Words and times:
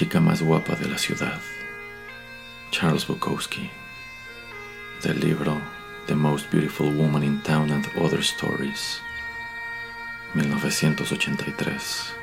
Chica 0.00 0.18
más 0.18 0.40
guapa 0.40 0.76
de 0.76 0.88
la 0.88 0.96
ciudad. 0.96 1.38
Charles 2.70 3.06
Bukowski. 3.06 3.68
Del 5.02 5.20
libro 5.20 5.60
The 6.06 6.14
Most 6.14 6.50
Beautiful 6.50 6.88
Woman 6.96 7.22
in 7.22 7.42
Town 7.42 7.70
and 7.70 7.86
Other 7.98 8.20
Stories. 8.20 9.02
1983. 10.32 12.14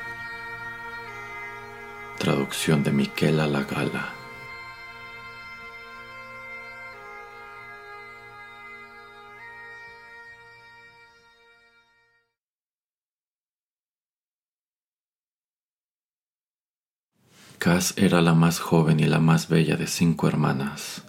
Traducción 2.18 2.82
de 2.82 2.90
Miquela 2.90 3.46
Lagala. 3.46 4.17
Cass 17.58 17.92
era 17.96 18.22
la 18.22 18.34
más 18.34 18.60
joven 18.60 19.00
y 19.00 19.06
la 19.06 19.18
más 19.18 19.48
bella 19.48 19.76
de 19.76 19.88
cinco 19.88 20.28
hermanas. 20.28 21.02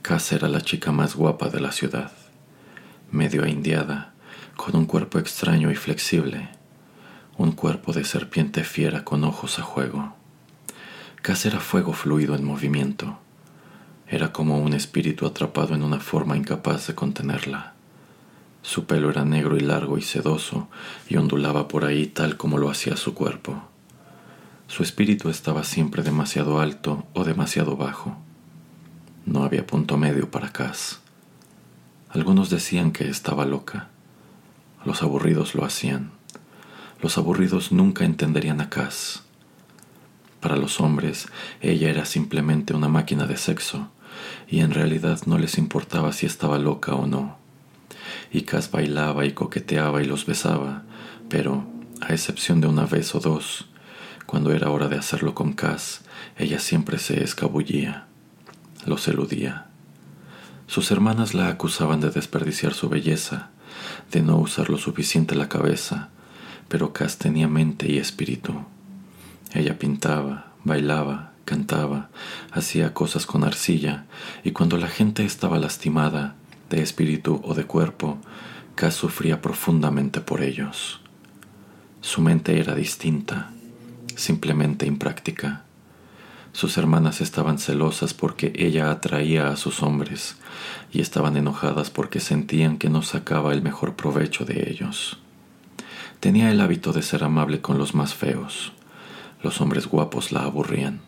Cass 0.00 0.30
era 0.30 0.46
la 0.46 0.60
chica 0.60 0.92
más 0.92 1.16
guapa 1.16 1.48
de 1.48 1.58
la 1.58 1.72
ciudad, 1.72 2.12
medio 3.10 3.44
indiada, 3.44 4.14
con 4.54 4.76
un 4.76 4.86
cuerpo 4.86 5.18
extraño 5.18 5.72
y 5.72 5.74
flexible, 5.74 6.48
un 7.38 7.50
cuerpo 7.50 7.92
de 7.92 8.04
serpiente 8.04 8.62
fiera 8.62 9.02
con 9.02 9.24
ojos 9.24 9.58
a 9.58 9.62
juego. 9.62 10.14
Cass 11.22 11.44
era 11.44 11.58
fuego 11.58 11.92
fluido 11.92 12.36
en 12.36 12.44
movimiento. 12.44 13.18
Era 14.06 14.32
como 14.32 14.60
un 14.60 14.74
espíritu 14.74 15.26
atrapado 15.26 15.74
en 15.74 15.82
una 15.82 15.98
forma 15.98 16.36
incapaz 16.36 16.86
de 16.86 16.94
contenerla. 16.94 17.72
Su 18.62 18.86
pelo 18.86 19.10
era 19.10 19.24
negro 19.24 19.56
y 19.56 19.60
largo 19.60 19.98
y 19.98 20.02
sedoso 20.02 20.68
y 21.08 21.16
ondulaba 21.16 21.66
por 21.66 21.84
ahí 21.84 22.06
tal 22.06 22.36
como 22.36 22.58
lo 22.58 22.70
hacía 22.70 22.96
su 22.96 23.12
cuerpo. 23.12 23.71
Su 24.72 24.82
espíritu 24.82 25.28
estaba 25.28 25.64
siempre 25.64 26.02
demasiado 26.02 26.58
alto 26.58 27.04
o 27.12 27.24
demasiado 27.24 27.76
bajo. 27.76 28.16
No 29.26 29.44
había 29.44 29.66
punto 29.66 29.98
medio 29.98 30.30
para 30.30 30.50
Cass. 30.50 31.00
Algunos 32.08 32.48
decían 32.48 32.90
que 32.90 33.06
estaba 33.06 33.44
loca. 33.44 33.90
Los 34.86 35.02
aburridos 35.02 35.54
lo 35.54 35.66
hacían. 35.66 36.10
Los 37.02 37.18
aburridos 37.18 37.70
nunca 37.70 38.06
entenderían 38.06 38.62
a 38.62 38.70
Cass. 38.70 39.24
Para 40.40 40.56
los 40.56 40.80
hombres, 40.80 41.28
ella 41.60 41.90
era 41.90 42.06
simplemente 42.06 42.72
una 42.72 42.88
máquina 42.88 43.26
de 43.26 43.36
sexo, 43.36 43.90
y 44.48 44.60
en 44.60 44.70
realidad 44.70 45.20
no 45.26 45.36
les 45.36 45.58
importaba 45.58 46.14
si 46.14 46.24
estaba 46.24 46.56
loca 46.56 46.94
o 46.94 47.06
no. 47.06 47.36
Y 48.32 48.44
Cass 48.44 48.70
bailaba 48.70 49.26
y 49.26 49.32
coqueteaba 49.32 50.02
y 50.02 50.06
los 50.06 50.24
besaba, 50.24 50.84
pero, 51.28 51.66
a 52.00 52.14
excepción 52.14 52.62
de 52.62 52.68
una 52.68 52.86
vez 52.86 53.14
o 53.14 53.20
dos, 53.20 53.66
cuando 54.32 54.54
era 54.54 54.70
hora 54.70 54.88
de 54.88 54.96
hacerlo 54.96 55.34
con 55.34 55.52
Cass, 55.52 56.00
ella 56.38 56.58
siempre 56.58 56.98
se 56.98 57.22
escabullía, 57.22 58.06
los 58.86 59.06
eludía. 59.06 59.66
Sus 60.66 60.90
hermanas 60.90 61.34
la 61.34 61.48
acusaban 61.48 62.00
de 62.00 62.08
desperdiciar 62.08 62.72
su 62.72 62.88
belleza, 62.88 63.50
de 64.10 64.22
no 64.22 64.38
usar 64.38 64.70
lo 64.70 64.78
suficiente 64.78 65.34
la 65.34 65.50
cabeza, 65.50 66.08
pero 66.68 66.94
Cass 66.94 67.18
tenía 67.18 67.46
mente 67.46 67.92
y 67.92 67.98
espíritu. 67.98 68.54
Ella 69.52 69.78
pintaba, 69.78 70.54
bailaba, 70.64 71.32
cantaba, 71.44 72.08
hacía 72.52 72.94
cosas 72.94 73.26
con 73.26 73.44
arcilla, 73.44 74.06
y 74.44 74.52
cuando 74.52 74.78
la 74.78 74.88
gente 74.88 75.26
estaba 75.26 75.58
lastimada, 75.58 76.36
de 76.70 76.80
espíritu 76.80 77.42
o 77.44 77.52
de 77.52 77.66
cuerpo, 77.66 78.16
Cass 78.76 78.94
sufría 78.94 79.42
profundamente 79.42 80.22
por 80.22 80.40
ellos. 80.40 81.02
Su 82.00 82.22
mente 82.22 82.58
era 82.58 82.74
distinta, 82.74 83.52
simplemente 84.16 84.86
impráctica. 84.86 85.64
Sus 86.52 86.76
hermanas 86.76 87.20
estaban 87.22 87.58
celosas 87.58 88.12
porque 88.12 88.52
ella 88.56 88.90
atraía 88.90 89.48
a 89.48 89.56
sus 89.56 89.82
hombres 89.82 90.36
y 90.92 91.00
estaban 91.00 91.36
enojadas 91.36 91.90
porque 91.90 92.20
sentían 92.20 92.76
que 92.76 92.90
no 92.90 93.02
sacaba 93.02 93.54
el 93.54 93.62
mejor 93.62 93.96
provecho 93.96 94.44
de 94.44 94.70
ellos. 94.70 95.18
Tenía 96.20 96.50
el 96.50 96.60
hábito 96.60 96.92
de 96.92 97.02
ser 97.02 97.24
amable 97.24 97.60
con 97.60 97.78
los 97.78 97.94
más 97.94 98.14
feos. 98.14 98.72
Los 99.42 99.60
hombres 99.60 99.86
guapos 99.86 100.30
la 100.30 100.42
aburrían. 100.42 101.00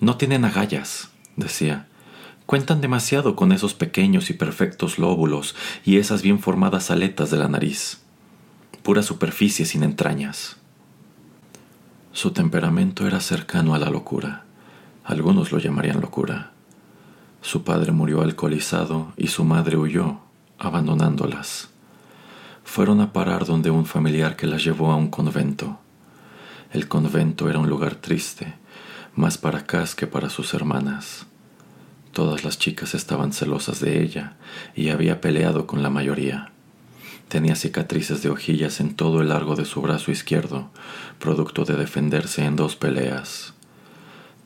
No 0.00 0.16
tienen 0.16 0.44
agallas, 0.44 1.10
decía. 1.36 1.88
Cuentan 2.46 2.80
demasiado 2.80 3.36
con 3.36 3.52
esos 3.52 3.74
pequeños 3.74 4.30
y 4.30 4.32
perfectos 4.32 4.98
lóbulos 4.98 5.54
y 5.84 5.98
esas 5.98 6.22
bien 6.22 6.38
formadas 6.38 6.90
aletas 6.90 7.30
de 7.30 7.36
la 7.36 7.48
nariz. 7.48 8.00
Pura 8.82 9.02
superficie 9.02 9.66
sin 9.66 9.82
entrañas. 9.82 10.56
Su 12.12 12.32
temperamento 12.32 13.06
era 13.06 13.20
cercano 13.20 13.74
a 13.74 13.78
la 13.78 13.90
locura. 13.90 14.44
Algunos 15.04 15.52
lo 15.52 15.58
llamarían 15.58 16.00
locura. 16.00 16.52
Su 17.42 17.62
padre 17.62 17.92
murió 17.92 18.22
alcoholizado 18.22 19.12
y 19.16 19.28
su 19.28 19.44
madre 19.44 19.76
huyó, 19.76 20.18
abandonándolas. 20.58 21.68
Fueron 22.64 23.00
a 23.00 23.12
parar 23.12 23.46
donde 23.46 23.70
un 23.70 23.86
familiar 23.86 24.36
que 24.36 24.46
las 24.46 24.64
llevó 24.64 24.90
a 24.90 24.96
un 24.96 25.08
convento. 25.08 25.78
El 26.72 26.88
convento 26.88 27.48
era 27.48 27.58
un 27.58 27.68
lugar 27.68 27.94
triste, 27.94 28.54
más 29.14 29.38
para 29.38 29.64
Cass 29.64 29.94
que 29.94 30.06
para 30.06 30.28
sus 30.28 30.52
hermanas. 30.54 31.26
Todas 32.12 32.44
las 32.44 32.58
chicas 32.58 32.94
estaban 32.94 33.32
celosas 33.32 33.80
de 33.80 34.02
ella 34.02 34.36
y 34.74 34.88
había 34.88 35.20
peleado 35.20 35.66
con 35.66 35.82
la 35.82 35.90
mayoría. 35.90 36.52
Tenía 37.28 37.56
cicatrices 37.56 38.22
de 38.22 38.30
hojillas 38.30 38.80
en 38.80 38.94
todo 38.94 39.20
el 39.20 39.28
largo 39.28 39.54
de 39.54 39.66
su 39.66 39.82
brazo 39.82 40.10
izquierdo, 40.10 40.70
producto 41.18 41.64
de 41.64 41.76
defenderse 41.76 42.44
en 42.44 42.56
dos 42.56 42.74
peleas. 42.74 43.52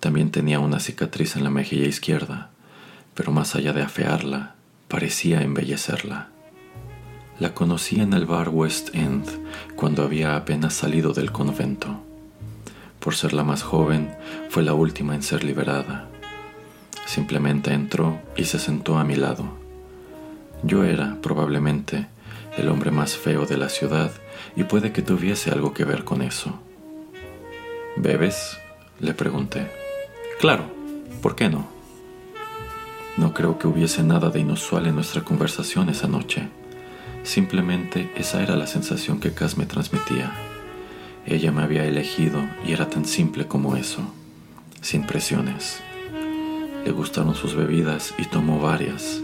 También 0.00 0.32
tenía 0.32 0.58
una 0.58 0.80
cicatriz 0.80 1.36
en 1.36 1.44
la 1.44 1.50
mejilla 1.50 1.86
izquierda, 1.86 2.50
pero 3.14 3.30
más 3.30 3.54
allá 3.54 3.72
de 3.72 3.82
afearla, 3.82 4.56
parecía 4.88 5.42
embellecerla. 5.42 6.30
La 7.38 7.54
conocí 7.54 8.00
en 8.00 8.12
el 8.14 8.26
bar 8.26 8.48
West 8.48 8.94
End 8.94 9.26
cuando 9.76 10.02
había 10.02 10.34
apenas 10.34 10.74
salido 10.74 11.12
del 11.12 11.30
convento. 11.30 12.02
Por 12.98 13.14
ser 13.14 13.32
la 13.32 13.44
más 13.44 13.62
joven, 13.62 14.10
fue 14.48 14.64
la 14.64 14.74
última 14.74 15.14
en 15.14 15.22
ser 15.22 15.44
liberada. 15.44 16.08
Simplemente 17.06 17.72
entró 17.72 18.20
y 18.36 18.44
se 18.44 18.58
sentó 18.58 18.98
a 18.98 19.04
mi 19.04 19.14
lado. 19.14 19.56
Yo 20.62 20.84
era, 20.84 21.18
probablemente, 21.20 22.06
el 22.56 22.68
hombre 22.68 22.90
más 22.90 23.16
feo 23.16 23.46
de 23.46 23.56
la 23.56 23.68
ciudad 23.68 24.12
y 24.56 24.64
puede 24.64 24.92
que 24.92 25.02
tuviese 25.02 25.50
algo 25.50 25.72
que 25.72 25.84
ver 25.84 26.04
con 26.04 26.22
eso. 26.22 26.60
¿Bebes? 27.96 28.58
le 29.00 29.14
pregunté. 29.14 29.70
Claro, 30.38 30.64
¿por 31.20 31.34
qué 31.34 31.48
no? 31.48 31.66
No 33.16 33.34
creo 33.34 33.58
que 33.58 33.66
hubiese 33.66 34.02
nada 34.02 34.30
de 34.30 34.40
inusual 34.40 34.86
en 34.86 34.94
nuestra 34.94 35.22
conversación 35.22 35.88
esa 35.88 36.08
noche. 36.08 36.48
Simplemente 37.24 38.10
esa 38.16 38.42
era 38.42 38.56
la 38.56 38.66
sensación 38.66 39.20
que 39.20 39.32
Cass 39.32 39.58
me 39.58 39.66
transmitía. 39.66 40.32
Ella 41.26 41.52
me 41.52 41.62
había 41.62 41.84
elegido 41.84 42.42
y 42.66 42.72
era 42.72 42.88
tan 42.88 43.04
simple 43.04 43.46
como 43.46 43.76
eso, 43.76 44.02
sin 44.80 45.04
presiones. 45.04 45.80
Le 46.84 46.90
gustaron 46.90 47.34
sus 47.34 47.54
bebidas 47.54 48.14
y 48.18 48.24
tomó 48.24 48.60
varias. 48.60 49.22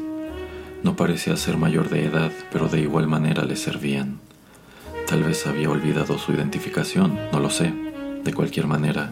No 0.82 0.96
parecía 0.96 1.36
ser 1.36 1.56
mayor 1.56 1.88
de 1.88 2.04
edad, 2.04 2.32
pero 2.52 2.68
de 2.68 2.80
igual 2.80 3.06
manera 3.06 3.44
le 3.44 3.56
servían. 3.56 4.20
Tal 5.08 5.22
vez 5.22 5.46
había 5.46 5.70
olvidado 5.70 6.18
su 6.18 6.32
identificación, 6.32 7.18
no 7.32 7.40
lo 7.40 7.50
sé. 7.50 7.72
De 8.24 8.34
cualquier 8.34 8.66
manera, 8.66 9.10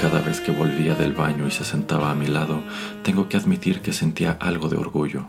cada 0.00 0.20
vez 0.20 0.40
que 0.40 0.50
volvía 0.52 0.94
del 0.94 1.12
baño 1.12 1.46
y 1.46 1.50
se 1.50 1.64
sentaba 1.64 2.10
a 2.10 2.14
mi 2.14 2.26
lado, 2.26 2.60
tengo 3.02 3.28
que 3.28 3.36
admitir 3.36 3.80
que 3.80 3.92
sentía 3.92 4.36
algo 4.40 4.68
de 4.68 4.76
orgullo. 4.76 5.26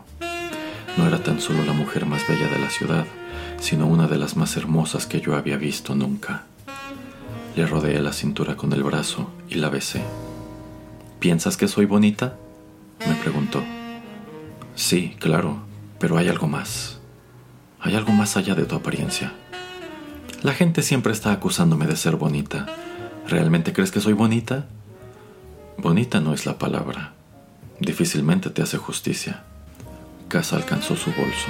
No 0.96 1.06
era 1.06 1.22
tan 1.22 1.40
solo 1.40 1.64
la 1.64 1.72
mujer 1.72 2.04
más 2.04 2.26
bella 2.28 2.48
de 2.48 2.58
la 2.58 2.68
ciudad, 2.68 3.06
sino 3.60 3.86
una 3.86 4.08
de 4.08 4.18
las 4.18 4.36
más 4.36 4.56
hermosas 4.56 5.06
que 5.06 5.20
yo 5.20 5.36
había 5.36 5.56
visto 5.56 5.94
nunca. 5.94 6.44
Le 7.56 7.66
rodeé 7.66 8.00
la 8.00 8.12
cintura 8.12 8.56
con 8.56 8.72
el 8.72 8.82
brazo 8.82 9.30
y 9.48 9.54
la 9.54 9.68
besé. 9.68 10.02
¿Piensas 11.18 11.56
que 11.56 11.68
soy 11.68 11.86
bonita? 11.86 12.36
me 13.06 13.14
preguntó. 13.14 13.62
Sí, 14.74 15.16
claro, 15.18 15.67
pero 15.98 16.16
hay 16.16 16.28
algo 16.28 16.46
más. 16.46 16.98
Hay 17.80 17.94
algo 17.94 18.12
más 18.12 18.36
allá 18.36 18.54
de 18.54 18.64
tu 18.64 18.74
apariencia. 18.74 19.32
La 20.42 20.52
gente 20.52 20.82
siempre 20.82 21.12
está 21.12 21.32
acusándome 21.32 21.86
de 21.86 21.96
ser 21.96 22.16
bonita. 22.16 22.66
¿Realmente 23.26 23.72
crees 23.72 23.90
que 23.90 24.00
soy 24.00 24.12
bonita? 24.12 24.66
Bonita 25.76 26.20
no 26.20 26.32
es 26.32 26.46
la 26.46 26.58
palabra. 26.58 27.12
Difícilmente 27.80 28.50
te 28.50 28.62
hace 28.62 28.78
justicia. 28.78 29.44
Casa 30.28 30.56
alcanzó 30.56 30.96
su 30.96 31.10
bolso. 31.12 31.48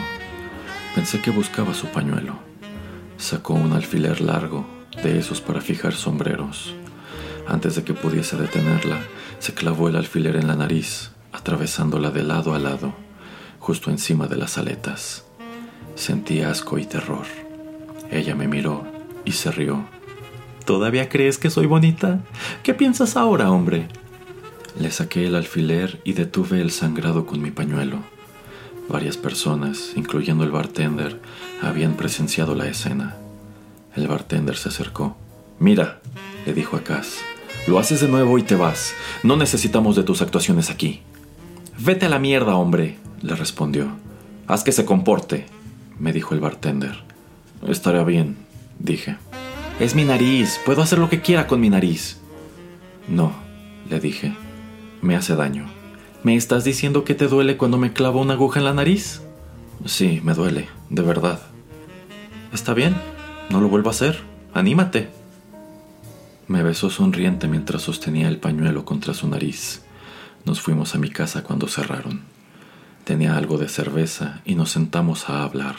Pensé 0.95 1.21
que 1.21 1.31
buscaba 1.31 1.75
su 1.75 1.87
pañuelo. 1.89 2.39
Sacó 3.17 3.55
un 3.55 3.73
alfiler 3.73 4.21
largo, 4.21 4.67
de 5.03 5.19
esos 5.19 5.41
para 5.41 5.61
fijar 5.61 5.95
sombreros. 5.95 6.75
Antes 7.47 7.77
de 7.77 7.85
que 7.85 7.95
pudiese 7.95 8.37
detenerla, 8.37 9.01
se 9.39 9.55
clavó 9.55 9.89
el 9.89 9.97
alfiler 9.97 10.37
en 10.37 10.47
la 10.47 10.57
nariz, 10.57 11.11
atravesándola 11.33 12.11
de 12.11 12.23
lado 12.23 12.55
a 12.55 12.59
lado, 12.59 12.95
justo 13.69 13.91
encima 13.91 14.29
de 14.29 14.37
las 14.37 14.57
aletas. 14.57 15.25
Sentí 15.95 16.41
asco 16.41 16.79
y 16.79 16.87
terror. 16.87 17.27
Ella 18.11 18.35
me 18.35 18.49
miró 18.49 18.87
y 19.27 19.33
se 19.33 19.51
rió. 19.51 19.85
¿Todavía 20.65 21.11
crees 21.11 21.37
que 21.37 21.51
soy 21.51 21.67
bonita? 21.67 22.21
¿Qué 22.63 22.73
piensas 22.73 23.15
ahora, 23.15 23.51
hombre? 23.51 23.89
Le 24.81 24.91
saqué 24.91 25.27
el 25.27 25.35
alfiler 25.35 26.01
y 26.03 26.15
detuve 26.15 26.63
el 26.63 26.71
sangrado 26.71 27.27
con 27.27 27.43
mi 27.43 27.51
pañuelo. 27.51 27.99
Varias 28.89 29.19
personas, 29.19 29.93
incluyendo 29.97 30.45
el 30.45 30.51
bartender, 30.51 31.21
habían 31.61 31.93
presenciado 31.93 32.55
la 32.55 32.69
escena. 32.69 33.17
El 33.95 34.09
bartender 34.09 34.57
se 34.57 34.71
acercó. 34.71 35.19
Mira, 35.59 36.01
le 36.47 36.55
dijo 36.55 36.79
a 36.79 36.85
Cass, 36.85 37.19
lo 37.67 37.79
haces 37.79 38.01
de 38.01 38.09
nuevo 38.09 38.39
y 38.39 38.45
te 38.45 38.57
vas. 38.57 38.95
No 39.23 39.37
necesitamos 39.37 39.95
de 39.95 40.05
tus 40.05 40.23
actuaciones 40.23 40.71
aquí. 40.71 41.03
Vete 41.79 42.07
a 42.07 42.09
la 42.09 42.19
mierda, 42.19 42.57
hombre, 42.57 42.97
le 43.23 43.35
respondió. 43.35 43.89
Haz 44.47 44.65
que 44.65 44.73
se 44.73 44.85
comporte, 44.85 45.47
me 45.99 46.13
dijo 46.13 46.35
el 46.35 46.41
bartender. 46.41 47.03
Estará 47.67 48.05
bien, 48.05 48.37
dije. 48.79 49.17
Es 49.81 49.95
mi 49.95 50.05
nariz, 50.05 50.61
puedo 50.65 50.83
hacer 50.83 50.99
lo 50.99 51.09
que 51.09 51.21
quiera 51.21 51.47
con 51.47 51.61
mi 51.61 51.71
nariz. 51.71 52.19
No, 53.09 53.33
le 53.89 54.01
dije. 54.01 54.35
Me 55.03 55.15
hace 55.15 55.37
daño. 55.37 55.67
¿Me 56.25 56.35
estás 56.35 56.65
diciendo 56.65 57.05
que 57.05 57.15
te 57.15 57.29
duele 57.29 57.57
cuando 57.57 57.79
me 57.79 57.93
clavo 57.93 58.21
una 58.21 58.35
aguja 58.35 58.59
en 58.59 58.65
la 58.65 58.75
nariz? 58.75 59.23
Sí, 59.87 60.21
me 60.25 60.35
duele, 60.35 60.69
de 60.91 61.03
verdad. 61.03 61.41
Está 62.53 62.75
bien, 62.75 62.97
no 63.51 63.61
lo 63.61 63.69
vuelvo 63.69 63.91
a 63.91 63.93
hacer. 63.93 64.19
Anímate. 64.53 65.09
Me 66.49 66.63
besó 66.63 66.91
sonriente 66.91 67.47
mientras 67.47 67.83
sostenía 67.83 68.29
el 68.29 68.39
pañuelo 68.39 68.85
contra 68.85 69.15
su 69.15 69.29
nariz. 69.29 69.83
Nos 70.45 70.61
fuimos 70.61 70.95
a 70.95 70.99
mi 70.99 71.11
casa 71.11 71.45
cuando 71.45 71.69
cerraron. 71.69 72.23
Tenía 73.09 73.39
algo 73.39 73.57
de 73.57 73.71
cerveza 73.71 74.43
y 74.45 74.55
nos 74.55 74.73
sentamos 74.73 75.31
a 75.31 75.43
hablar. 75.43 75.77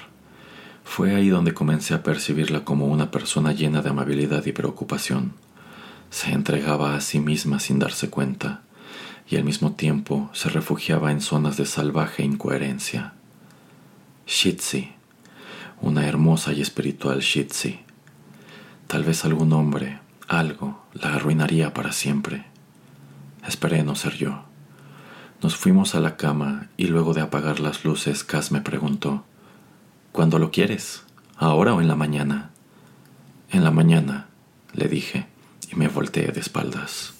Fue 0.83 1.13
ahí 1.13 1.29
donde 1.29 1.53
comencé 1.53 1.93
a 1.93 2.01
percibirla 2.01 2.65
como 2.65 2.87
una 2.87 3.11
persona 3.11 3.51
llena 3.51 3.83
de 3.83 3.89
amabilidad 3.91 4.47
y 4.47 4.51
preocupación. 4.51 5.33
Se 6.09 6.31
entregaba 6.31 6.95
a 6.95 7.01
sí 7.01 7.19
misma 7.19 7.59
sin 7.59 7.77
darse 7.77 8.09
cuenta 8.09 8.61
y 9.29 9.35
al 9.35 9.43
mismo 9.43 9.73
tiempo 9.73 10.31
se 10.33 10.49
refugiaba 10.49 11.11
en 11.11 11.21
zonas 11.21 11.55
de 11.55 11.67
salvaje 11.67 12.23
incoherencia. 12.23 13.13
Shitsi, 14.25 14.93
una 15.81 16.07
hermosa 16.07 16.51
y 16.51 16.61
espiritual 16.61 17.19
Shitsi. 17.19 17.81
Tal 18.87 19.03
vez 19.03 19.23
algún 19.23 19.53
hombre, 19.53 19.99
algo, 20.27 20.83
la 20.93 21.13
arruinaría 21.13 21.75
para 21.75 21.91
siempre. 21.91 22.45
Esperé 23.47 23.83
no 23.83 23.93
ser 23.93 24.15
yo. 24.15 24.49
Nos 25.41 25.56
fuimos 25.56 25.95
a 25.95 26.01
la 26.01 26.18
cama 26.18 26.68
y 26.75 26.88
luego 26.88 27.13
de 27.13 27.21
apagar 27.21 27.62
las 27.62 27.86
luces, 27.86 28.25
Cass 28.25 28.51
me 28.51 28.59
preguntó, 28.59 29.24
¿Cuándo 30.12 30.38
lo 30.38 30.51
quieres? 30.51 31.03
¿Ahora 31.38 31.74
o 31.74 31.80
en 31.80 31.88
la 31.88 31.95
mañana? 31.95 32.50
En 33.50 33.63
la 33.63 33.71
mañana, 33.71 34.27
le 34.74 34.89
dije, 34.89 35.27
y 35.71 35.75
me 35.75 35.88
volteé 35.88 36.33
de 36.33 36.41
espaldas. 36.41 37.13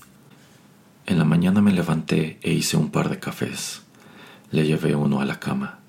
En 1.06 1.18
la 1.18 1.24
mañana 1.24 1.62
me 1.62 1.72
levanté 1.72 2.40
e 2.42 2.52
hice 2.52 2.76
un 2.76 2.92
par 2.92 3.10
de 3.10 3.20
cafés. 3.20 3.84
Le 4.52 4.66
llevé 4.66 4.96
uno 4.96 5.22
a 5.22 5.26
la 5.26 5.40
cama. 5.40 5.80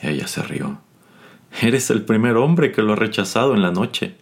Ella 0.00 0.26
se 0.26 0.42
rió. 0.42 0.78
Eres 1.62 1.90
el 1.90 2.04
primer 2.04 2.36
hombre 2.36 2.72
que 2.72 2.82
lo 2.82 2.92
ha 2.92 2.96
rechazado 2.96 3.54
en 3.54 3.62
la 3.62 3.70
noche. 3.70 4.18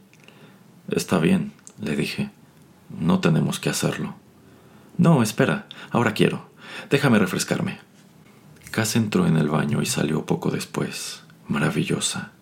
Está 0.89 1.19
bien, 1.19 1.53
le 1.81 1.97
dije. 1.97 2.31
No 2.91 3.19
tenemos 3.19 3.59
que 3.59 3.71
hacerlo. 3.71 4.15
No, 4.99 5.23
espera, 5.23 5.67
ahora 5.91 6.15
quiero. 6.15 6.50
Déjame 6.89 7.19
refrescarme. 7.19 7.81
Cass 8.71 8.97
entró 8.97 9.27
en 9.27 9.37
el 9.37 9.49
baño 9.49 9.83
y 9.83 9.87
salió 9.87 10.25
poco 10.25 10.51
después, 10.51 11.23
maravillosa, 11.49 12.33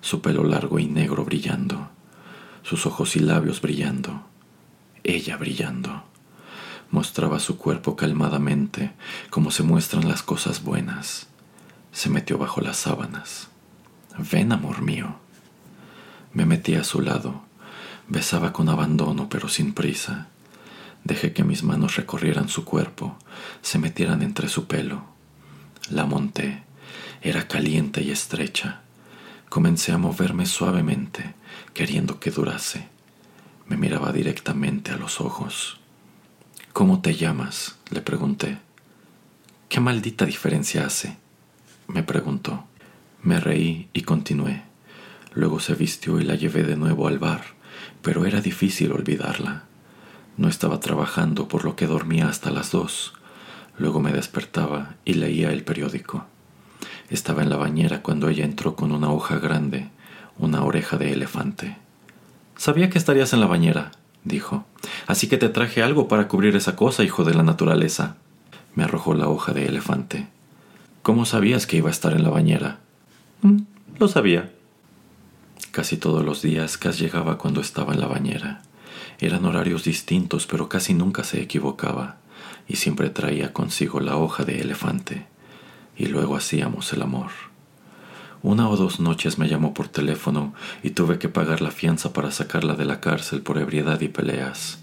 su 0.00 0.20
pelo 0.20 0.42
largo 0.44 0.78
y 0.78 0.86
negro 0.86 1.24
brillando, 1.24 1.90
sus 2.62 2.86
ojos 2.86 3.14
y 3.16 3.20
labios 3.20 3.60
brillando, 3.60 4.26
ella 5.04 5.36
brillando. 5.36 6.04
Mostraba 6.90 7.38
su 7.38 7.56
cuerpo 7.56 7.94
calmadamente, 7.94 8.92
como 9.30 9.52
se 9.52 9.62
muestran 9.62 10.08
las 10.08 10.22
cosas 10.22 10.64
buenas. 10.64 11.28
Se 11.92 12.08
metió 12.10 12.36
bajo 12.36 12.60
las 12.60 12.78
sábanas. 12.78 13.48
Ven, 14.32 14.50
amor 14.50 14.82
mío. 14.82 15.16
Me 16.32 16.46
metí 16.46 16.74
a 16.74 16.82
su 16.82 17.00
lado. 17.00 17.42
Besaba 18.08 18.52
con 18.52 18.68
abandono, 18.68 19.28
pero 19.28 19.48
sin 19.48 19.72
prisa. 19.72 20.26
Dejé 21.04 21.32
que 21.32 21.44
mis 21.44 21.62
manos 21.62 21.96
recorrieran 21.96 22.48
su 22.48 22.64
cuerpo, 22.64 23.16
se 23.62 23.78
metieran 23.78 24.22
entre 24.22 24.48
su 24.48 24.66
pelo. 24.66 25.04
La 25.88 26.06
monté. 26.06 26.62
Era 27.22 27.48
caliente 27.48 28.02
y 28.02 28.10
estrecha. 28.10 28.82
Comencé 29.48 29.92
a 29.92 29.98
moverme 29.98 30.46
suavemente, 30.46 31.34
queriendo 31.74 32.20
que 32.20 32.30
durase. 32.30 32.88
Me 33.66 33.76
miraba 33.76 34.12
directamente 34.12 34.92
a 34.92 34.96
los 34.96 35.20
ojos. 35.20 35.80
¿Cómo 36.72 37.00
te 37.00 37.14
llamas? 37.14 37.76
le 37.90 38.00
pregunté. 38.00 38.58
¿Qué 39.68 39.80
maldita 39.80 40.24
diferencia 40.24 40.86
hace? 40.86 41.16
me 41.88 42.02
preguntó. 42.02 42.64
Me 43.22 43.40
reí 43.40 43.88
y 43.92 44.02
continué. 44.02 44.62
Luego 45.34 45.60
se 45.60 45.74
vistió 45.74 46.20
y 46.20 46.24
la 46.24 46.34
llevé 46.34 46.62
de 46.62 46.76
nuevo 46.76 47.06
al 47.08 47.18
bar, 47.18 47.42
pero 48.02 48.24
era 48.24 48.40
difícil 48.40 48.92
olvidarla. 48.92 49.64
No 50.40 50.48
estaba 50.48 50.80
trabajando, 50.80 51.48
por 51.48 51.66
lo 51.66 51.76
que 51.76 51.86
dormía 51.86 52.26
hasta 52.26 52.50
las 52.50 52.70
dos. 52.70 53.12
Luego 53.76 54.00
me 54.00 54.10
despertaba 54.10 54.94
y 55.04 55.12
leía 55.12 55.52
el 55.52 55.64
periódico. 55.64 56.24
Estaba 57.10 57.42
en 57.42 57.50
la 57.50 57.58
bañera 57.58 58.00
cuando 58.00 58.30
ella 58.30 58.46
entró 58.46 58.74
con 58.74 58.90
una 58.90 59.12
hoja 59.12 59.38
grande, 59.38 59.90
una 60.38 60.64
oreja 60.64 60.96
de 60.96 61.12
elefante. 61.12 61.76
Sabía 62.56 62.88
que 62.88 62.96
estarías 62.96 63.34
en 63.34 63.40
la 63.40 63.48
bañera, 63.48 63.90
dijo. 64.24 64.64
Así 65.06 65.28
que 65.28 65.36
te 65.36 65.50
traje 65.50 65.82
algo 65.82 66.08
para 66.08 66.26
cubrir 66.26 66.56
esa 66.56 66.74
cosa, 66.74 67.04
hijo 67.04 67.22
de 67.22 67.34
la 67.34 67.42
naturaleza. 67.42 68.16
Me 68.74 68.84
arrojó 68.84 69.12
la 69.12 69.28
hoja 69.28 69.52
de 69.52 69.66
elefante. 69.66 70.26
¿Cómo 71.02 71.26
sabías 71.26 71.66
que 71.66 71.76
iba 71.76 71.90
a 71.90 71.92
estar 71.92 72.14
en 72.14 72.22
la 72.22 72.30
bañera? 72.30 72.78
Mm, 73.42 73.58
lo 73.98 74.08
sabía. 74.08 74.50
Casi 75.70 75.98
todos 75.98 76.24
los 76.24 76.40
días 76.40 76.78
Cass 76.78 76.98
llegaba 76.98 77.36
cuando 77.36 77.60
estaba 77.60 77.92
en 77.92 78.00
la 78.00 78.06
bañera. 78.06 78.62
Eran 79.20 79.44
horarios 79.44 79.84
distintos, 79.84 80.46
pero 80.46 80.68
casi 80.68 80.94
nunca 80.94 81.24
se 81.24 81.42
equivocaba, 81.42 82.16
y 82.66 82.76
siempre 82.76 83.10
traía 83.10 83.52
consigo 83.52 84.00
la 84.00 84.16
hoja 84.16 84.44
de 84.44 84.60
elefante, 84.60 85.26
y 85.96 86.06
luego 86.06 86.36
hacíamos 86.36 86.92
el 86.92 87.02
amor. 87.02 87.30
Una 88.42 88.70
o 88.70 88.76
dos 88.76 89.00
noches 89.00 89.38
me 89.38 89.48
llamó 89.48 89.74
por 89.74 89.88
teléfono 89.88 90.54
y 90.82 90.90
tuve 90.90 91.18
que 91.18 91.28
pagar 91.28 91.60
la 91.60 91.70
fianza 91.70 92.14
para 92.14 92.30
sacarla 92.30 92.74
de 92.74 92.86
la 92.86 93.00
cárcel 93.00 93.42
por 93.42 93.58
ebriedad 93.58 94.00
y 94.00 94.08
peleas. 94.08 94.78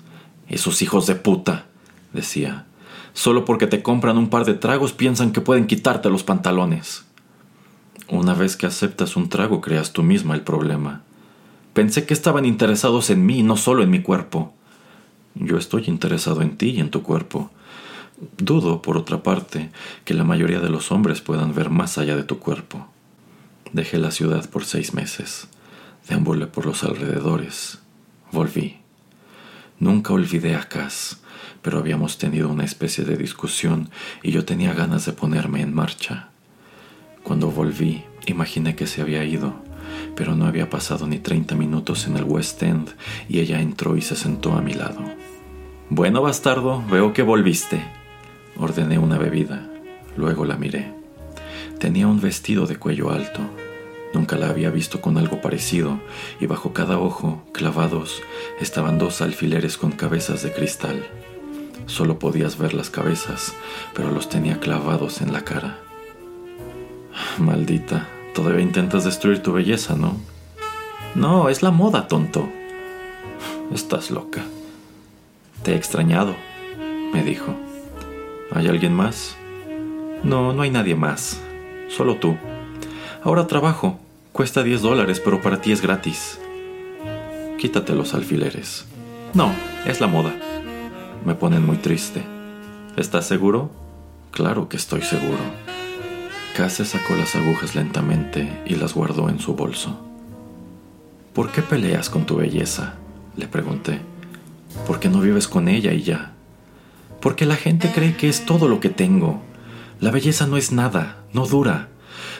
Esos 0.47 0.83
hijos 0.83 1.07
de 1.07 1.15
puta, 1.15 1.65
decía, 2.13 2.67
solo 3.13 3.45
porque 3.45 3.65
te 3.65 3.81
compran 3.81 4.19
un 4.19 4.29
par 4.29 4.45
de 4.45 4.53
tragos 4.53 4.93
piensan 4.93 5.31
que 5.31 5.41
pueden 5.41 5.65
quitarte 5.65 6.11
los 6.11 6.23
pantalones. 6.23 7.05
Una 8.09 8.35
vez 8.35 8.55
que 8.55 8.67
aceptas 8.67 9.15
un 9.15 9.27
trago 9.27 9.59
creas 9.59 9.91
tú 9.91 10.03
misma 10.03 10.35
el 10.35 10.41
problema. 10.41 11.01
Pensé 11.77 12.07
que 12.07 12.15
estaban 12.15 12.43
interesados 12.43 13.11
en 13.11 13.23
mí, 13.23 13.43
no 13.43 13.55
solo 13.55 13.83
en 13.83 13.91
mi 13.91 14.01
cuerpo. 14.01 14.51
Yo 15.35 15.59
estoy 15.59 15.83
interesado 15.85 16.41
en 16.41 16.57
ti 16.57 16.71
y 16.71 16.79
en 16.79 16.89
tu 16.89 17.03
cuerpo. 17.03 17.51
Dudo, 18.39 18.81
por 18.81 18.97
otra 18.97 19.21
parte, 19.21 19.69
que 20.03 20.15
la 20.15 20.23
mayoría 20.23 20.59
de 20.59 20.71
los 20.71 20.91
hombres 20.91 21.21
puedan 21.21 21.53
ver 21.53 21.69
más 21.69 21.99
allá 21.99 22.15
de 22.15 22.23
tu 22.23 22.39
cuerpo. 22.39 22.87
Dejé 23.73 23.99
la 23.99 24.09
ciudad 24.09 24.49
por 24.49 24.65
seis 24.65 24.95
meses. 24.95 25.49
Deambulé 26.09 26.47
por 26.47 26.65
los 26.65 26.83
alrededores. 26.83 27.77
Volví. 28.31 28.77
Nunca 29.79 30.13
olvidé 30.13 30.55
a 30.55 30.67
Cass, 30.67 31.21
pero 31.61 31.77
habíamos 31.77 32.17
tenido 32.17 32.49
una 32.49 32.65
especie 32.65 33.03
de 33.03 33.17
discusión 33.17 33.91
y 34.23 34.31
yo 34.31 34.45
tenía 34.45 34.73
ganas 34.73 35.05
de 35.05 35.13
ponerme 35.13 35.61
en 35.61 35.75
marcha. 35.75 36.29
Cuando 37.21 37.51
volví, 37.51 38.03
imaginé 38.25 38.75
que 38.75 38.87
se 38.87 39.03
había 39.03 39.23
ido 39.23 39.66
pero 40.17 40.35
no 40.35 40.47
había 40.47 40.69
pasado 40.69 41.07
ni 41.07 41.19
30 41.19 41.55
minutos 41.55 42.07
en 42.07 42.17
el 42.17 42.23
West 42.23 42.61
End 42.63 42.89
y 43.29 43.39
ella 43.39 43.61
entró 43.61 43.95
y 43.95 44.01
se 44.01 44.15
sentó 44.15 44.53
a 44.53 44.61
mi 44.61 44.73
lado. 44.73 44.99
Bueno, 45.89 46.21
bastardo, 46.21 46.83
veo 46.89 47.13
que 47.13 47.21
volviste. 47.21 47.81
Ordené 48.57 48.97
una 48.97 49.19
bebida, 49.19 49.69
luego 50.17 50.43
la 50.43 50.57
miré. 50.57 50.91
Tenía 51.79 52.07
un 52.07 52.19
vestido 52.19 52.65
de 52.65 52.77
cuello 52.77 53.11
alto. 53.11 53.41
Nunca 54.13 54.35
la 54.35 54.49
había 54.49 54.71
visto 54.71 54.99
con 54.99 55.17
algo 55.17 55.39
parecido, 55.39 55.99
y 56.39 56.47
bajo 56.47 56.73
cada 56.73 56.97
ojo, 56.97 57.43
clavados, 57.51 58.23
estaban 58.59 58.97
dos 58.97 59.21
alfileres 59.21 59.77
con 59.77 59.91
cabezas 59.91 60.41
de 60.41 60.51
cristal. 60.51 61.05
Solo 61.85 62.17
podías 62.17 62.57
ver 62.57 62.73
las 62.73 62.89
cabezas, 62.89 63.53
pero 63.93 64.09
los 64.09 64.27
tenía 64.27 64.59
clavados 64.59 65.21
en 65.21 65.31
la 65.31 65.43
cara. 65.43 65.79
Maldita, 67.37 68.09
todavía 68.37 68.61
intentas 68.61 69.03
destruir 69.03 69.41
tu 69.41 69.51
belleza, 69.51 69.95
¿no? 69.95 70.15
No, 71.15 71.49
es 71.49 71.63
la 71.63 71.71
moda, 71.71 72.07
tonto. 72.07 72.47
Estás 73.73 74.11
loca. 74.11 74.43
Te 75.63 75.71
he 75.71 75.75
extrañado, 75.75 76.35
me 77.11 77.23
dijo. 77.23 77.55
¿Hay 78.51 78.67
alguien 78.67 78.93
más? 78.93 79.35
No, 80.21 80.53
no 80.53 80.61
hay 80.61 80.69
nadie 80.69 80.93
más. 80.93 81.41
Solo 81.89 82.17
tú. 82.17 82.37
Ahora 83.23 83.47
trabajo. 83.47 83.99
Cuesta 84.33 84.61
10 84.61 84.83
dólares, 84.83 85.19
pero 85.19 85.41
para 85.41 85.59
ti 85.59 85.71
es 85.71 85.81
gratis. 85.81 86.39
Quítate 87.57 87.95
los 87.95 88.13
alfileres. 88.13 88.85
No, 89.33 89.51
es 89.87 89.99
la 89.99 90.05
moda. 90.05 90.35
Me 91.25 91.33
ponen 91.33 91.65
muy 91.65 91.77
triste. 91.77 92.23
¿Estás 92.97 93.25
seguro? 93.25 93.71
Claro 94.29 94.69
que 94.69 94.77
estoy 94.77 95.01
seguro. 95.01 95.39
Case 96.57 96.85
sacó 96.85 97.13
las 97.13 97.35
agujas 97.35 97.75
lentamente 97.75 98.63
y 98.65 98.73
las 98.77 98.95
guardó 98.95 99.29
en 99.29 99.39
su 99.39 99.53
bolso. 99.53 99.95
¿Por 101.31 101.51
qué 101.51 101.61
peleas 101.61 102.09
con 102.09 102.25
tu 102.25 102.37
belleza? 102.37 102.95
Le 103.35 103.47
pregunté. 103.47 104.01
¿Por 104.87 104.99
qué 104.99 105.07
no 105.07 105.19
vives 105.19 105.47
con 105.47 105.67
ella 105.67 105.93
y 105.93 106.01
ya? 106.01 106.33
Porque 107.21 107.45
la 107.45 107.57
gente 107.57 107.91
cree 107.93 108.17
que 108.17 108.27
es 108.27 108.43
todo 108.47 108.67
lo 108.69 108.79
que 108.79 108.89
tengo. 108.89 109.43
La 109.99 110.09
belleza 110.09 110.47
no 110.47 110.57
es 110.57 110.71
nada, 110.71 111.17
no 111.31 111.45
dura. 111.45 111.89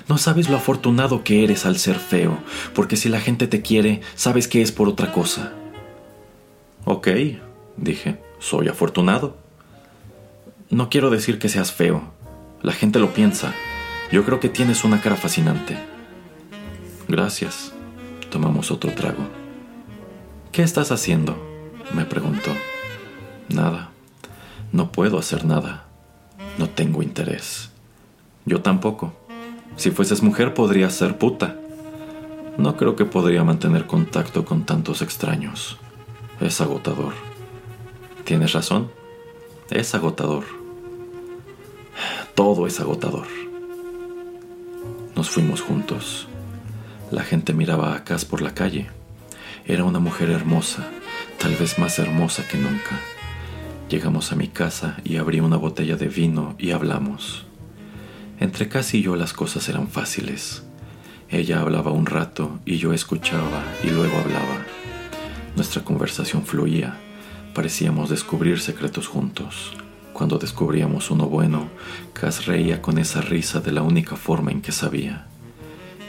No 0.09 0.17
sabes 0.17 0.50
lo 0.50 0.57
afortunado 0.57 1.24
que 1.24 1.43
eres 1.43 1.67
al 1.67 1.77
ser 1.77 2.00
feo, 2.00 2.39
porque 2.74 2.95
si 2.95 3.09
la 3.09 3.19
gente 3.19 3.45
te 3.45 3.62
quiere, 3.62 4.01
sabes 4.15 4.47
que 4.47 4.63
es 4.63 4.71
por 4.71 4.88
otra 4.88 5.12
cosa. 5.12 5.53
Ok, 6.86 7.07
dije, 7.75 8.19
soy 8.39 8.67
afortunado. 8.67 9.38
No 10.71 10.89
quiero 10.89 11.12
decir 11.12 11.38
que 11.38 11.50
seas 11.50 11.71
feo. 11.71 12.01
La 12.63 12.74
gente 12.74 12.97
lo 12.97 13.13
piensa. 13.13 13.53
Yo 14.11 14.23
creo 14.23 14.39
que 14.39 14.47
tienes 14.47 14.85
una 14.85 15.01
cara 15.01 15.17
fascinante. 15.17 15.77
Gracias. 17.09 17.73
Tomamos 18.29 18.71
otro 18.71 18.93
trago. 18.93 19.27
¿Qué 20.51 20.63
estás 20.63 20.91
haciendo? 20.91 21.37
me 21.93 22.05
preguntó. 22.05 22.51
Nada. 23.49 23.91
No 24.71 24.91
puedo 24.91 25.19
hacer 25.19 25.45
nada. 25.45 25.87
No 26.57 26.69
tengo 26.69 27.03
interés. 27.03 27.69
Yo 28.45 28.61
tampoco. 28.61 29.13
Si 29.75 29.91
fueses 29.91 30.23
mujer 30.23 30.53
podrías 30.53 30.93
ser 30.93 31.17
puta. 31.17 31.57
No 32.57 32.77
creo 32.77 32.95
que 32.95 33.05
podría 33.05 33.43
mantener 33.43 33.87
contacto 33.87 34.45
con 34.45 34.65
tantos 34.65 35.01
extraños. 35.01 35.77
Es 36.39 36.61
agotador. 36.61 37.13
Tienes 38.23 38.53
razón. 38.53 38.89
Es 39.69 39.93
agotador. 39.95 40.45
Todo 42.35 42.67
es 42.67 42.79
agotador. 42.79 43.47
Nos 45.17 45.31
fuimos 45.31 45.62
juntos. 45.62 46.27
La 47.09 47.24
gente 47.24 47.51
miraba 47.51 47.95
a 47.95 48.03
Cass 48.03 48.24
por 48.24 48.43
la 48.43 48.53
calle. 48.53 48.86
Era 49.65 49.83
una 49.83 49.97
mujer 49.97 50.29
hermosa, 50.29 50.91
tal 51.39 51.55
vez 51.55 51.79
más 51.79 51.97
hermosa 51.97 52.47
que 52.47 52.59
nunca. 52.59 53.00
Llegamos 53.89 54.31
a 54.31 54.36
mi 54.36 54.47
casa 54.47 54.97
y 55.03 55.17
abrí 55.17 55.39
una 55.39 55.57
botella 55.57 55.95
de 55.95 56.07
vino 56.07 56.53
y 56.59 56.69
hablamos. 56.69 57.47
Entre 58.39 58.69
Cass 58.69 58.93
y 58.93 59.01
yo 59.01 59.15
las 59.15 59.33
cosas 59.33 59.67
eran 59.69 59.88
fáciles. 59.88 60.62
Ella 61.29 61.62
hablaba 61.62 61.89
un 61.89 62.05
rato 62.05 62.59
y 62.63 62.77
yo 62.77 62.93
escuchaba 62.93 63.63
y 63.83 63.89
luego 63.89 64.19
hablaba. 64.19 64.67
Nuestra 65.55 65.83
conversación 65.83 66.45
fluía. 66.45 66.95
Parecíamos 67.55 68.12
descubrir 68.12 68.59
secretos 68.59 69.07
juntos. 69.07 69.74
Cuando 70.17 70.39
descubríamos 70.39 71.12
uno 71.12 71.27
bueno, 71.27 71.69
Cass 72.13 72.47
reía 72.47 72.81
con 72.81 72.97
esa 72.97 73.21
risa 73.21 73.59
de 73.59 73.71
la 73.71 73.83
única 73.83 74.15
forma 74.15 74.50
en 74.50 74.63
que 74.63 74.71
sabía. 74.71 75.27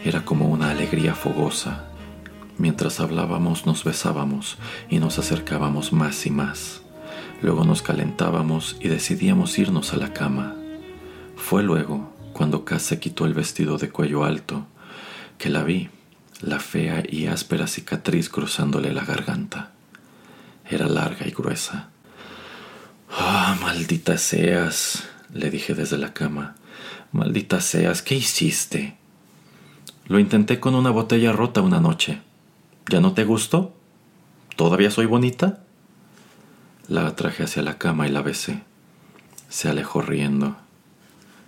Era 0.03 0.25
como 0.25 0.49
una 0.49 0.71
alegría 0.71 1.15
fogosa. 1.15 1.85
Mientras 2.57 3.01
hablábamos 3.01 3.67
nos 3.67 3.85
besábamos 3.85 4.57
y 4.89 4.99
nos 4.99 5.19
acercábamos 5.19 5.93
más 5.93 6.25
y 6.25 6.31
más. 6.31 6.81
Luego 7.43 7.67
nos 7.67 7.83
calentábamos 7.83 8.79
y 8.81 8.89
decidíamos 8.89 9.59
irnos 9.59 9.93
a 9.93 9.99
la 9.99 10.15
cama. 10.15 10.57
Fue 11.37 11.63
luego, 11.63 12.11
cuando 12.33 12.65
Cass 12.65 12.85
se 12.85 13.01
quitó 13.01 13.27
el 13.27 13.35
vestido 13.35 13.77
de 13.77 13.91
cuello 13.91 14.25
alto, 14.25 14.65
que 15.37 15.51
la 15.51 15.65
vi, 15.65 15.91
la 16.41 16.61
fea 16.61 17.03
y 17.07 17.27
áspera 17.27 17.67
cicatriz 17.67 18.31
cruzándole 18.31 18.91
la 18.91 19.05
garganta. 19.05 19.73
Era 20.65 20.89
larga 20.89 21.29
y 21.29 21.31
gruesa. 21.31 21.91
Ah, 23.21 23.59
maldita 23.61 24.17
seas, 24.17 25.09
le 25.35 25.51
dije 25.51 25.75
desde 25.75 25.99
la 25.99 26.15
cama. 26.15 26.55
Maldita 27.11 27.61
seas, 27.61 28.01
¿qué 28.01 28.15
hiciste? 28.15 28.97
Lo 30.07 30.21
intenté 30.21 30.61
con 30.61 30.77
una 30.77 30.91
botella 30.91 31.33
rota 31.33 31.61
una 31.61 31.81
noche. 31.81 32.23
¿Ya 32.89 33.01
no 33.01 33.15
te 33.15 33.25
gustó? 33.25 33.75
¿Todavía 34.55 34.93
soy 34.93 35.07
bonita? 35.07 35.65
La 36.87 37.09
atraje 37.09 37.43
hacia 37.43 37.63
la 37.63 37.77
cama 37.77 38.07
y 38.07 38.13
la 38.13 38.23
besé. 38.23 38.63
Se 39.49 39.69
alejó 39.69 40.01
riendo. 40.01 40.57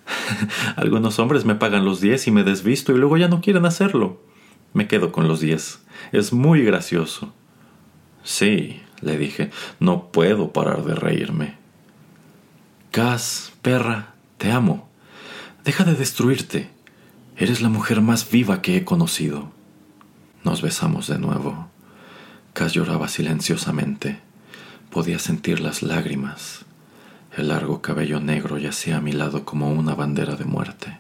Algunos 0.75 1.21
hombres 1.21 1.45
me 1.45 1.55
pagan 1.55 1.85
los 1.85 2.00
diez 2.00 2.27
y 2.27 2.33
me 2.33 2.43
desvisto 2.43 2.91
y 2.91 2.99
luego 2.99 3.17
ya 3.17 3.29
no 3.29 3.41
quieren 3.41 3.65
hacerlo. 3.65 4.21
Me 4.73 4.89
quedo 4.89 5.12
con 5.12 5.29
los 5.29 5.39
diez. 5.39 5.79
Es 6.11 6.33
muy 6.33 6.65
gracioso. 6.65 7.33
Sí, 8.25 8.83
le 9.03 9.19
dije, 9.19 9.53
no 9.79 10.11
puedo 10.11 10.53
parar 10.53 10.85
de 10.85 10.97
reírme. 10.97 11.60
Cass, 12.91 13.53
perra, 13.63 14.15
te 14.37 14.51
amo. 14.51 14.89
Deja 15.63 15.85
de 15.85 15.95
destruirte. 15.95 16.71
Eres 17.37 17.61
la 17.61 17.69
mujer 17.69 18.01
más 18.01 18.29
viva 18.29 18.63
que 18.63 18.77
he 18.77 18.85
conocido. 18.85 19.53
Nos 20.43 20.61
besamos 20.61 21.07
de 21.07 21.17
nuevo. 21.21 21.69
Cass 22.53 22.73
lloraba 22.73 23.07
silenciosamente. 23.07 24.19
Podía 24.91 25.21
sentir 25.21 25.61
las 25.61 25.85
lágrimas. 25.85 26.65
El 27.37 27.51
largo 27.51 27.81
cabello 27.81 28.19
negro 28.19 28.59
yacía 28.59 28.97
a 28.97 29.01
mi 29.01 29.13
lado 29.13 29.45
como 29.45 29.71
una 29.71 29.95
bandera 29.95 30.35
de 30.35 30.45
muerte. 30.45 30.99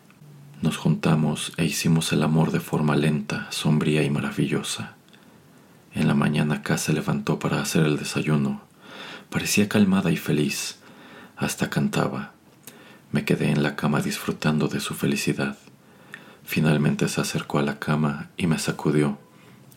Nos 0.62 0.76
juntamos 0.76 1.52
e 1.56 1.64
hicimos 1.64 2.12
el 2.12 2.22
amor 2.22 2.52
de 2.52 2.60
forma 2.60 2.94
lenta, 2.94 3.48
sombría 3.50 4.04
y 4.04 4.10
maravillosa. 4.10 4.94
En 5.92 6.06
la 6.06 6.14
mañana 6.14 6.62
Cass 6.62 6.82
se 6.82 6.92
levantó 6.92 7.40
para 7.40 7.60
hacer 7.60 7.84
el 7.84 7.98
desayuno. 7.98 8.62
Parecía 9.28 9.68
calmada 9.68 10.12
y 10.12 10.16
feliz. 10.16 10.79
Hasta 11.40 11.70
cantaba. 11.70 12.32
Me 13.12 13.24
quedé 13.24 13.50
en 13.50 13.62
la 13.62 13.74
cama 13.74 14.02
disfrutando 14.02 14.68
de 14.68 14.78
su 14.78 14.92
felicidad. 14.92 15.56
Finalmente 16.44 17.08
se 17.08 17.22
acercó 17.22 17.58
a 17.58 17.62
la 17.62 17.78
cama 17.78 18.28
y 18.36 18.46
me 18.46 18.58
sacudió. 18.58 19.16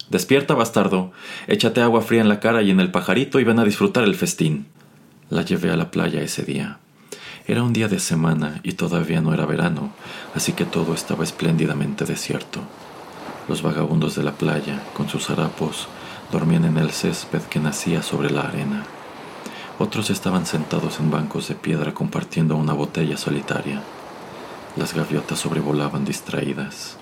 Despierta, 0.09 0.55
bastardo. 0.55 1.13
Échate 1.47 1.79
agua 1.79 2.01
fría 2.01 2.19
en 2.19 2.27
la 2.27 2.41
cara 2.41 2.63
y 2.63 2.69
en 2.69 2.81
el 2.81 2.91
pajarito 2.91 3.39
y 3.39 3.45
ven 3.45 3.59
a 3.59 3.63
disfrutar 3.63 4.03
el 4.03 4.15
festín. 4.15 4.67
La 5.29 5.43
llevé 5.43 5.71
a 5.71 5.77
la 5.77 5.89
playa 5.89 6.21
ese 6.21 6.43
día. 6.43 6.79
Era 7.47 7.63
un 7.63 7.71
día 7.71 7.87
de 7.87 7.99
semana 7.99 8.59
y 8.63 8.73
todavía 8.73 9.21
no 9.21 9.33
era 9.33 9.45
verano, 9.45 9.93
así 10.35 10.51
que 10.51 10.65
todo 10.65 10.93
estaba 10.93 11.23
espléndidamente 11.23 12.03
desierto. 12.03 12.59
Los 13.47 13.61
vagabundos 13.61 14.15
de 14.15 14.23
la 14.23 14.33
playa, 14.33 14.83
con 14.93 15.07
sus 15.07 15.29
harapos, 15.29 15.87
dormían 16.29 16.65
en 16.65 16.77
el 16.77 16.91
césped 16.91 17.41
que 17.43 17.61
nacía 17.61 18.03
sobre 18.03 18.31
la 18.31 18.41
arena. 18.41 18.83
Otros 19.79 20.11
estaban 20.11 20.45
sentados 20.45 20.99
en 20.99 21.09
bancos 21.09 21.47
de 21.47 21.55
piedra 21.55 21.93
compartiendo 21.93 22.55
una 22.55 22.73
botella 22.73 23.17
solitaria. 23.17 23.81
Las 24.75 24.93
gaviotas 24.93 25.39
sobrevolaban 25.39 26.05
distraídas. 26.05 26.97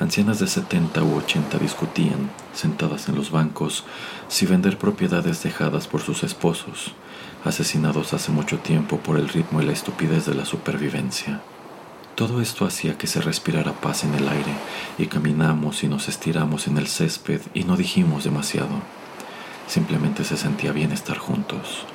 Ancianas 0.00 0.38
de 0.38 0.46
70 0.46 1.02
u 1.02 1.16
80 1.16 1.58
discutían, 1.58 2.30
sentadas 2.54 3.08
en 3.08 3.14
los 3.14 3.30
bancos, 3.30 3.84
si 4.28 4.46
vender 4.46 4.78
propiedades 4.78 5.42
dejadas 5.42 5.86
por 5.86 6.00
sus 6.00 6.24
esposos, 6.24 6.92
asesinados 7.44 8.14
hace 8.14 8.32
mucho 8.32 8.58
tiempo 8.58 8.96
por 8.96 9.18
el 9.18 9.28
ritmo 9.28 9.60
y 9.60 9.66
la 9.66 9.72
estupidez 9.72 10.24
de 10.24 10.34
la 10.34 10.46
supervivencia. 10.46 11.42
Todo 12.14 12.40
esto 12.40 12.64
hacía 12.64 12.96
que 12.96 13.06
se 13.06 13.20
respirara 13.20 13.72
paz 13.72 14.04
en 14.04 14.14
el 14.14 14.28
aire 14.28 14.54
y 14.98 15.06
caminamos 15.06 15.84
y 15.84 15.88
nos 15.88 16.08
estiramos 16.08 16.66
en 16.68 16.78
el 16.78 16.88
césped 16.88 17.40
y 17.52 17.64
no 17.64 17.76
dijimos 17.76 18.24
demasiado. 18.24 19.01
Simplemente 19.72 20.22
se 20.24 20.36
sentía 20.36 20.70
bien 20.70 20.92
estar 20.92 21.16
juntos. 21.16 21.86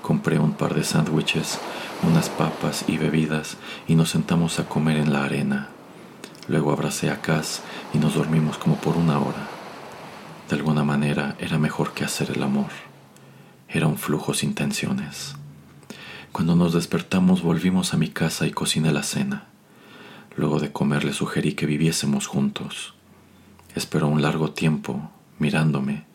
Compré 0.00 0.38
un 0.38 0.52
par 0.52 0.74
de 0.74 0.84
sándwiches, 0.84 1.58
unas 2.02 2.30
papas 2.30 2.86
y 2.88 2.96
bebidas 2.96 3.58
y 3.86 3.94
nos 3.94 4.08
sentamos 4.08 4.58
a 4.58 4.70
comer 4.70 4.96
en 4.96 5.12
la 5.12 5.22
arena. 5.24 5.68
Luego 6.48 6.72
abracé 6.72 7.10
a 7.10 7.20
Cass 7.20 7.60
y 7.92 7.98
nos 7.98 8.14
dormimos 8.14 8.56
como 8.56 8.76
por 8.76 8.96
una 8.96 9.18
hora. 9.18 9.46
De 10.48 10.56
alguna 10.56 10.82
manera 10.82 11.36
era 11.38 11.58
mejor 11.58 11.92
que 11.92 12.06
hacer 12.06 12.30
el 12.30 12.42
amor. 12.42 12.70
Era 13.68 13.86
un 13.86 13.98
flujo 13.98 14.32
sin 14.32 14.54
tensiones. 14.54 15.36
Cuando 16.32 16.56
nos 16.56 16.72
despertamos 16.72 17.42
volvimos 17.42 17.92
a 17.92 17.98
mi 17.98 18.08
casa 18.08 18.46
y 18.46 18.50
cociné 18.50 18.92
la 18.92 19.02
cena. 19.02 19.44
Luego 20.36 20.58
de 20.58 20.72
comer 20.72 21.04
le 21.04 21.12
sugerí 21.12 21.52
que 21.52 21.66
viviésemos 21.66 22.26
juntos. 22.26 22.94
Esperó 23.74 24.08
un 24.08 24.22
largo 24.22 24.52
tiempo, 24.52 25.10
mirándome, 25.38 26.07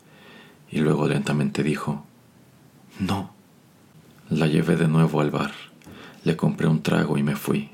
y 0.73 0.79
luego 0.79 1.07
lentamente 1.07 1.61
dijo, 1.61 2.03
No. 2.99 3.31
La 4.29 4.47
llevé 4.47 4.75
de 4.75 4.87
nuevo 4.87 5.21
al 5.21 5.29
bar, 5.29 5.51
le 6.23 6.35
compré 6.35 6.67
un 6.67 6.81
trago 6.81 7.17
y 7.19 7.23
me 7.23 7.35
fui. 7.35 7.69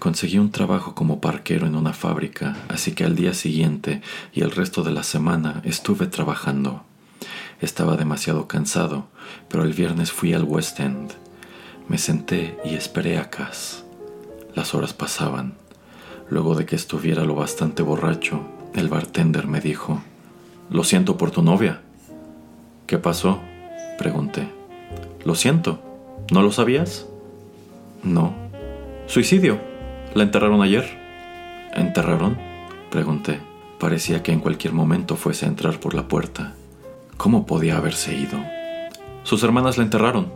Conseguí 0.00 0.38
un 0.38 0.50
trabajo 0.50 0.94
como 0.94 1.20
parquero 1.20 1.66
en 1.66 1.76
una 1.76 1.92
fábrica, 1.92 2.56
así 2.68 2.92
que 2.92 3.04
al 3.04 3.14
día 3.14 3.32
siguiente 3.32 4.02
y 4.32 4.42
el 4.42 4.50
resto 4.50 4.82
de 4.82 4.90
la 4.90 5.04
semana 5.04 5.62
estuve 5.64 6.08
trabajando. 6.08 6.84
Estaba 7.60 7.96
demasiado 7.96 8.48
cansado, 8.48 9.06
pero 9.48 9.62
el 9.62 9.72
viernes 9.72 10.10
fui 10.10 10.34
al 10.34 10.44
West 10.44 10.80
End. 10.80 11.12
Me 11.88 11.96
senté 11.96 12.58
y 12.64 12.74
esperé 12.74 13.18
a 13.18 13.30
Cass. 13.30 13.84
Las 14.54 14.74
horas 14.74 14.92
pasaban. 14.92 15.54
Luego 16.28 16.56
de 16.56 16.66
que 16.66 16.74
estuviera 16.74 17.24
lo 17.24 17.36
bastante 17.36 17.82
borracho, 17.82 18.42
el 18.74 18.88
bartender 18.88 19.46
me 19.46 19.60
dijo, 19.60 20.02
Lo 20.70 20.82
siento 20.82 21.16
por 21.16 21.30
tu 21.30 21.42
novia. 21.42 21.82
¿Qué 22.86 22.98
pasó? 22.98 23.40
Pregunté. 23.98 24.48
Lo 25.24 25.34
siento. 25.34 25.80
¿No 26.30 26.42
lo 26.42 26.52
sabías? 26.52 27.06
No. 28.04 28.32
Suicidio. 29.06 29.58
¿La 30.14 30.22
enterraron 30.22 30.62
ayer? 30.62 30.84
¿Enterraron? 31.74 32.38
Pregunté. 32.90 33.40
Parecía 33.80 34.22
que 34.22 34.30
en 34.30 34.38
cualquier 34.38 34.72
momento 34.72 35.16
fuese 35.16 35.46
a 35.46 35.48
entrar 35.48 35.80
por 35.80 35.94
la 35.94 36.06
puerta. 36.06 36.54
¿Cómo 37.16 37.44
podía 37.44 37.76
haberse 37.76 38.14
ido? 38.14 38.38
Sus 39.24 39.42
hermanas 39.42 39.78
la 39.78 39.84
enterraron. 39.84 40.32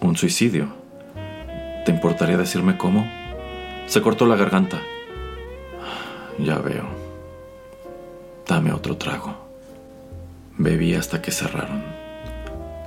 Un 0.00 0.16
suicidio. 0.16 0.68
¿Te 1.84 1.92
importaría 1.92 2.38
decirme 2.38 2.78
cómo? 2.78 3.06
Se 3.86 4.00
cortó 4.00 4.24
la 4.24 4.36
garganta. 4.36 4.80
Ya 6.38 6.56
veo. 6.56 6.86
Dame 8.48 8.72
otro 8.72 8.96
trago. 8.96 9.41
Bebí 10.58 10.94
hasta 10.94 11.22
que 11.22 11.30
cerraron. 11.30 11.82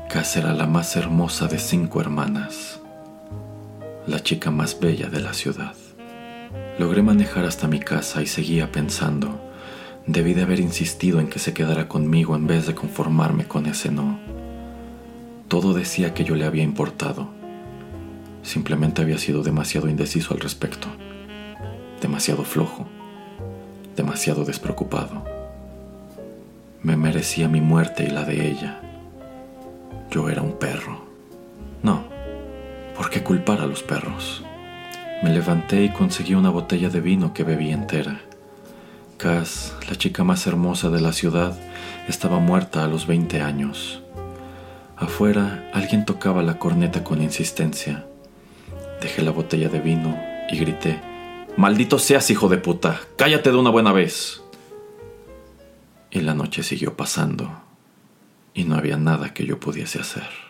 Cass 0.10 0.38
era 0.38 0.54
la 0.54 0.68
más 0.68 0.96
hermosa 0.96 1.48
de 1.48 1.60
cinco 1.60 2.00
hermanas, 2.00 2.80
la 4.08 4.22
chica 4.22 4.52
más 4.52 4.80
bella 4.80 5.10
de 5.10 5.22
la 5.22 5.34
ciudad. 5.34 5.74
Logré 6.80 7.02
manejar 7.02 7.46
hasta 7.46 7.68
mi 7.68 7.80
casa 7.80 8.22
y 8.22 8.28
seguía 8.28 8.72
pensando 8.72 9.46
Debí 10.08 10.36
de 10.36 10.44
haber 10.44 10.60
insistido 10.60 11.20
en 11.20 11.28
que 11.28 11.40
se 11.40 11.54
quedara 11.54 11.88
conmigo 11.88 12.36
en 12.36 12.46
vez 12.46 12.68
de 12.68 12.76
conformarme 12.76 13.46
con 13.46 13.66
ese 13.66 13.92
no. 13.92 14.20
Todo 15.48 15.74
decía 15.74 16.14
que 16.14 16.24
yo 16.24 16.36
le 16.36 16.46
había 16.46 16.62
importado. 16.62 17.30
Simplemente 18.44 19.02
había 19.02 19.18
sido 19.18 19.42
demasiado 19.42 19.90
indeciso 19.90 20.36
al 20.36 20.42
respecto. 20.42 20.88
Demasiado 22.02 22.44
flojo. 22.44 22.88
Demasiado 23.96 24.46
despreocupado. 24.46 25.35
Me 26.86 26.96
merecía 26.96 27.48
mi 27.48 27.62
muerte 27.62 28.04
y 28.04 28.12
la 28.12 28.26
de 28.26 28.48
ella. 28.48 28.80
Yo 30.12 30.30
era 30.30 30.44
un 30.44 30.60
perro. 30.60 31.04
No. 31.82 32.04
¿Por 32.96 33.10
qué 33.10 33.24
culpar 33.24 33.60
a 33.62 33.66
los 33.66 33.82
perros? 33.82 34.44
Me 35.24 35.32
levanté 35.32 35.84
y 35.84 35.90
conseguí 35.90 36.36
una 36.36 36.52
botella 36.52 36.90
de 36.90 37.02
vino 37.02 37.34
que 37.34 37.44
bebí 37.44 37.72
entera. 37.72 38.22
Cass, 39.18 39.76
la 39.90 39.96
chica 39.96 40.24
más 40.24 40.46
hermosa 40.46 40.92
de 40.92 41.02
la 41.02 41.12
ciudad, 41.12 41.58
estaba 42.08 42.38
muerta 42.38 42.84
a 42.84 42.88
los 42.88 43.08
20 43.08 43.42
años. 43.42 44.04
Afuera, 44.96 45.68
alguien 45.74 46.06
tocaba 46.06 46.44
la 46.44 46.60
corneta 46.60 47.04
con 47.04 47.20
insistencia. 47.20 48.06
Dejé 49.02 49.24
la 49.24 49.32
botella 49.32 49.70
de 49.70 49.80
vino 49.80 50.16
y 50.52 50.60
grité, 50.60 51.02
Maldito 51.58 52.00
seas, 52.00 52.30
hijo 52.32 52.50
de 52.50 52.58
puta, 52.58 53.00
cállate 53.16 53.50
de 53.50 53.56
una 53.56 53.70
buena 53.70 53.94
vez. 53.94 54.42
Y 56.16 56.22
la 56.22 56.34
noche 56.34 56.64
siguió 56.64 56.96
pasando, 56.96 57.62
y 58.54 58.64
no 58.64 58.76
había 58.76 58.96
nada 58.96 59.34
que 59.34 59.46
yo 59.46 59.60
pudiese 59.60 60.00
hacer. 60.00 60.45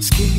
Skin 0.00 0.29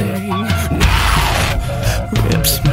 nothing 0.00 0.28
now. 0.28 0.44
Rips. 2.30 2.63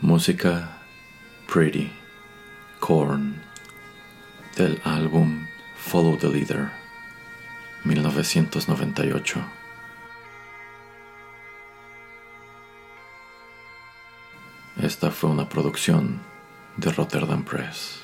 Música 0.00 0.78
Pretty, 1.52 1.90
Corn, 2.80 3.40
del 4.56 4.80
álbum 4.84 5.46
Follow 5.76 6.16
the 6.18 6.28
Leader, 6.28 6.70
1998. 7.84 9.40
Esta 14.82 15.10
fue 15.10 15.30
una 15.30 15.48
producción 15.48 16.20
de 16.76 16.92
Rotterdam 16.92 17.44
Press. 17.44 18.03